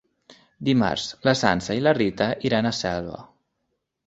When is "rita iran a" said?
1.99-2.73